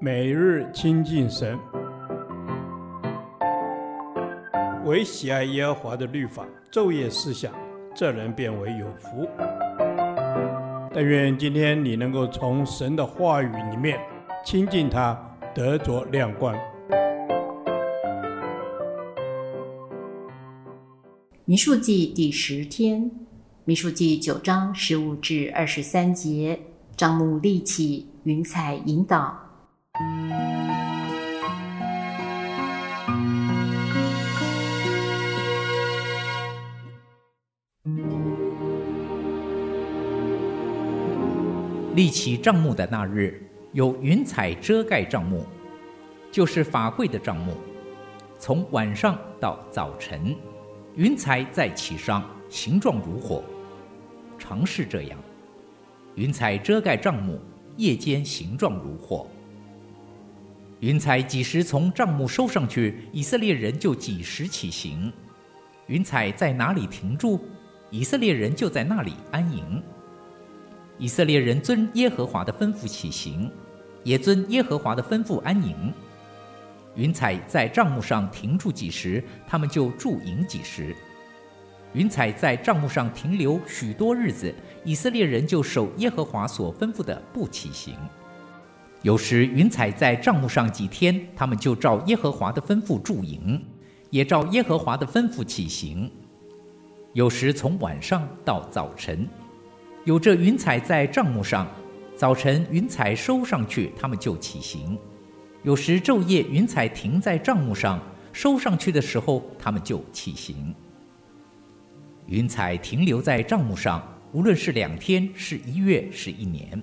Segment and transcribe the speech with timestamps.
[0.00, 1.58] 每日亲近神，
[4.84, 7.52] 唯喜爱耶和华的律法，昼夜思想，
[7.94, 9.28] 这人便为有福。
[10.92, 13.98] 但愿今天你能够从神的话语里面
[14.44, 15.18] 亲近他，
[15.54, 16.54] 得着亮光。
[21.46, 23.10] 民数记第十天，
[23.64, 26.58] 民数记九章十五至二十三节，
[26.96, 29.40] 帐幕立起，云彩引导。
[41.94, 45.46] 立起帐幕的那日，有云彩遮盖帐幕，
[46.32, 47.54] 就是法会的帐幕。
[48.36, 50.34] 从晚上到早晨，
[50.96, 53.44] 云彩在其上，形状如火，
[54.40, 55.16] 常是这样。
[56.16, 57.38] 云彩遮盖帐幕，
[57.76, 59.28] 夜间形状如火。
[60.80, 65.12] 云彩几时从帐幕收上去，以色列人就几时起行。
[65.86, 67.40] 云彩在哪里停住，
[67.90, 69.82] 以色列人就在那里安营。
[70.98, 73.50] 以色列人遵耶和华的吩咐起行，
[74.02, 75.92] 也遵耶和华的吩咐安营。
[76.94, 80.94] 云彩在帐幕上停住几时，他们就驻营几时。
[81.92, 87.94] 云彩在帐幕上停留许多日子，以色列人就守耶和华所吩咐的不起行。
[89.04, 93.62] 有时云彩在帐幕上几天，他们就照耶和华的吩咐驻营，
[94.08, 96.10] 也照耶和华的吩咐起行。
[97.12, 99.28] 有时从晚上到早晨。
[100.06, 101.70] 有这云彩在帐幕上，
[102.16, 104.96] 早晨云彩收上去，他们就起行；
[105.64, 108.00] 有时昼夜云彩停在帐幕上，
[108.32, 110.74] 收上去的时候，他们就起行。
[112.24, 114.02] 云彩停留在帐幕上，
[114.32, 116.82] 无论是两天、是一月、是一年，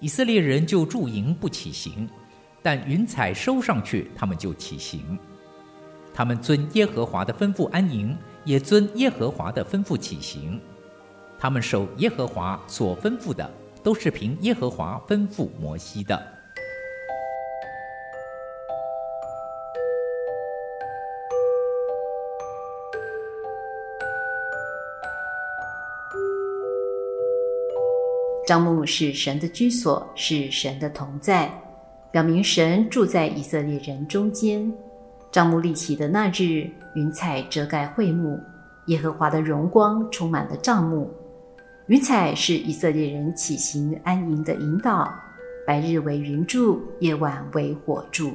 [0.00, 2.06] 以色列人就驻营不起行；
[2.62, 5.18] 但云彩收上去，他们就起行。
[6.12, 10.60] 他们遵耶和华的吩咐安营，也遵耶和华的吩咐起行。
[11.38, 13.50] 他们守耶和华所吩咐的，
[13.82, 16.22] 都是凭耶和华吩咐摩西的。
[28.46, 31.50] 帐幕是神的居所，是神的同在，
[32.10, 34.70] 表明神住在以色列人中间。
[35.32, 38.38] 帐幕立起的那日，云彩遮盖会幕，
[38.86, 41.10] 耶和华的荣光充满了帐幕。
[41.86, 45.10] 云彩是以色列人起行安营的引导，
[45.66, 48.32] 白日为云柱，夜晚为火柱。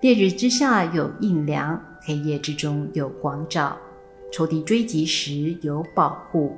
[0.00, 3.76] 烈日之下有荫凉，黑夜之中有光照，
[4.32, 6.56] 仇敌追击时有保护。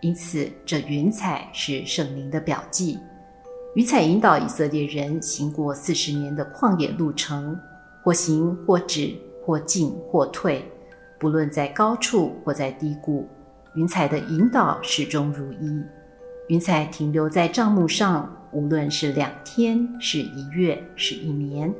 [0.00, 2.98] 因此，这云彩是圣灵的表记。
[3.74, 7.58] 云彩引导以色列人行过四十年的旷野路程，
[8.02, 9.12] 或行或止，
[9.44, 10.64] 或进或退，
[11.18, 13.28] 不论在高处或在低谷。
[13.74, 15.82] 云彩的引导始终如一，
[16.48, 21.72] 云彩停留在帐幕上，无论是两天、是一月、是一年，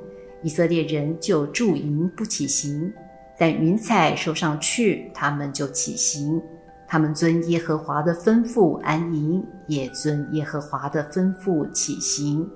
[0.43, 2.93] 以色列人就驻营不起行；
[3.39, 6.41] 但云彩收上去，他们就起行。
[6.89, 12.49] 他们遵耶和华的吩咐安营，也遵耶和华的吩咐起行。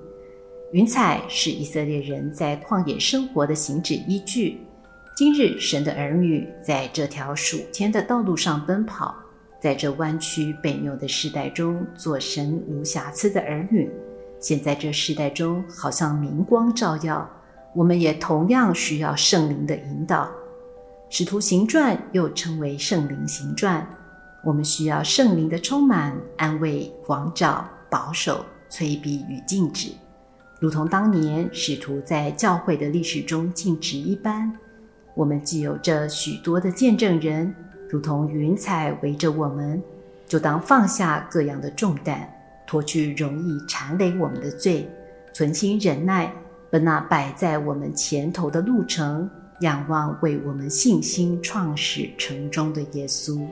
[0.71, 4.59] 云彩是以色列人在旷野生活的行止依据。
[5.15, 9.15] 今日神的儿女在这条属天的道路上奔跑。
[9.61, 13.89] 在这弯曲悖谬的时代中，做神无瑕疵的儿女。
[14.39, 17.29] 现在这时代中，好像明光照耀，
[17.75, 20.29] 我们也同样需要圣灵的引导。
[21.07, 23.87] 使徒行传又称为圣灵行传，
[24.43, 29.89] 我们需要圣灵的充满、安慰、光照、保守、催逼与禁止，
[30.59, 34.51] 如同当年使徒在教会的历史中禁止一般。
[35.15, 37.53] 我们既有着许多的见证人。
[37.89, 39.79] 如同云彩围着我们，
[40.27, 42.27] 就当放下各样的重担，
[42.65, 44.89] 脱去容易缠累我们的罪，
[45.31, 46.33] 存心忍耐，
[46.71, 49.29] 奔那摆在我们前头的路程，
[49.59, 53.45] 仰望为我们信心创始成终的耶稣。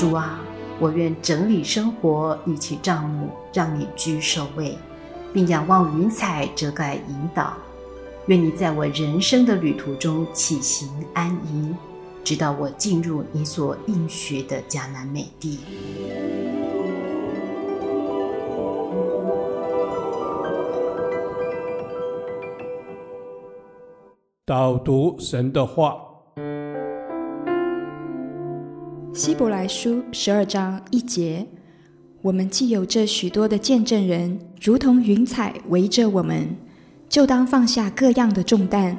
[0.00, 0.40] 主啊。
[0.78, 4.78] 我愿整理生活，立起账目，让你居首位，
[5.30, 7.52] 并仰望云彩遮盖引导。
[8.24, 11.76] 愿你在我人生的旅途中起行安营，
[12.24, 15.58] 直到我进入你所应许的迦南美地。
[24.46, 26.09] 导读神的话。
[29.20, 31.46] 希伯来书十二章一节，
[32.22, 36.48] 我们既有这许多的见证人，如同云彩围着我们，
[37.06, 38.96] 就当放下各样的重担，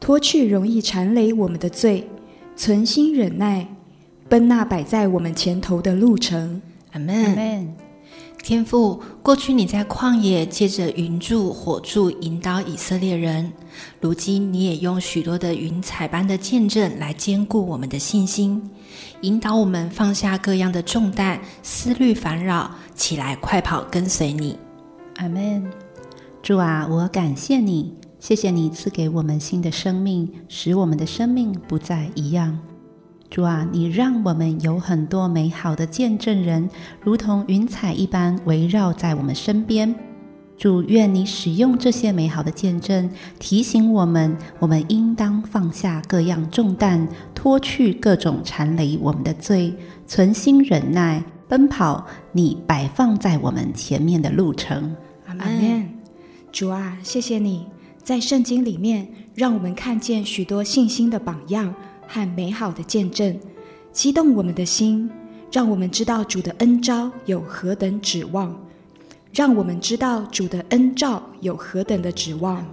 [0.00, 2.04] 脱去容易缠累我们的罪，
[2.56, 3.64] 存心忍耐，
[4.28, 6.60] 奔那摆在我们前头的路程。
[6.90, 7.72] 阿门。
[8.42, 13.52] 天父，过去你在旷野借着云柱、火柱引导以色列人，
[14.00, 18.60] 如今你也用许多的云彩般的见证来坚固我们的信心，
[19.20, 24.58] 引导我们放下各样的重担、思虑烦扰，起来快跑跟随你。
[25.16, 25.70] 阿门。
[26.42, 32.58] 主啊，我感谢你，谢谢你赐给我们新的生命，使我们的生命不再一样。
[33.30, 36.68] 主啊，你让我们有很多美好的见证人，
[37.00, 39.94] 如同云彩一般围绕在我们身边。
[40.58, 49.74] 主，愿你使用这些美好的见证，提醒我们，我们应当放下各样重担，脱去各种缠累我们的罪，
[50.08, 54.96] 存心忍耐，奔跑你摆放在我们前面的路程。
[55.28, 55.88] 阿门。
[56.50, 57.64] 主啊，谢谢你
[58.02, 59.06] 在圣经里面
[59.36, 61.72] 让我们看见许多信心的榜样。
[62.12, 63.38] 和美好的见证，
[63.92, 65.08] 激动我们的心，
[65.52, 68.52] 让我们知道主的恩召有何等指望，
[69.32, 72.66] 让我们知道主的恩召有何等的指望。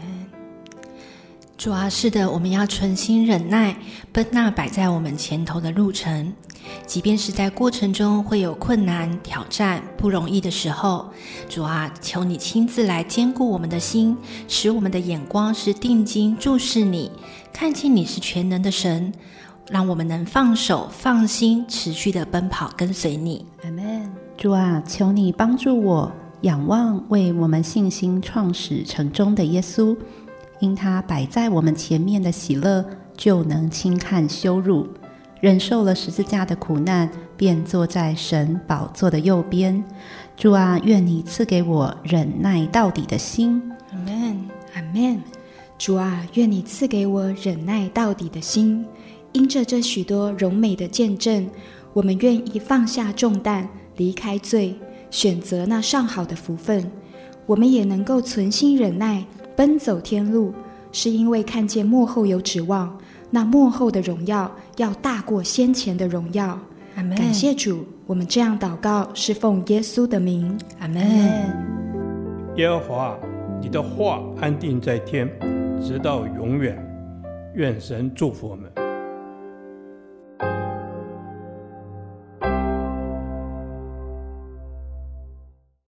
[1.58, 3.76] 主啊，是的，我们要存心忍耐，
[4.12, 6.32] 奔那摆在我们前头的路程，
[6.86, 11.10] 即便是在过程中会有困难、挑战、不容易的时候，
[11.50, 14.16] 主啊，求你亲自来坚固我们的心，
[14.48, 17.12] 使我们的眼光是定睛注视你。
[17.52, 19.12] 看见你是全能的神，
[19.72, 23.44] 让我们能放手、放心，持续的奔跑，跟随你。
[23.64, 24.08] 阿门。
[24.38, 26.12] 主啊，求你帮助我
[26.42, 29.98] 仰望为我们信心创始成终的耶稣，
[30.60, 32.84] 因他摆在我们前面的喜乐，
[33.16, 34.88] 就能轻看羞辱，
[35.40, 39.84] 忍受了十字架的苦难，便坐在神宝座的右边。
[40.36, 43.62] 主啊，愿你赐给我忍耐到底的心。
[43.92, 44.40] 阿门。
[44.74, 45.22] 阿门。
[45.78, 48.86] 主啊，愿你赐给我忍耐到底的心。
[49.34, 51.48] 因着这许多荣美的见证，
[51.94, 54.76] 我们愿意放下重担，离开罪，
[55.12, 56.90] 选择那上好的福分。
[57.46, 59.24] 我们也能够存心忍耐，
[59.58, 60.54] 奔走天路，
[60.92, 62.96] 是因为看见幕后有指望。
[63.32, 66.60] 那幕后的荣耀要大过先前的荣耀。
[66.96, 67.18] 阿门。
[67.18, 70.56] 感谢主，我们这样祷告是奉耶稣的名。
[70.78, 71.04] 阿门。
[72.56, 73.18] 耶和华，
[73.60, 75.28] 你的话安定在天。
[75.82, 76.78] 直到永远，
[77.56, 78.72] 愿神祝福我们。